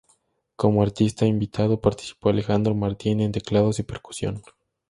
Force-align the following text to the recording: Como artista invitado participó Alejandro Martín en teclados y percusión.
Como 0.55 0.81
artista 0.81 1.27
invitado 1.27 1.79
participó 1.79 2.29
Alejandro 2.29 2.73
Martín 2.73 3.21
en 3.21 3.31
teclados 3.31 3.77
y 3.77 3.83
percusión. 3.83 4.41